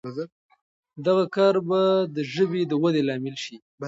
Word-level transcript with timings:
دغه 1.05 1.23
کار 1.35 1.55
به 1.67 1.81
د 2.15 2.17
ژبې 2.33 2.61
د 2.67 2.73
ودې 2.81 3.01
لامل 3.07 3.35
شي. 3.43 3.55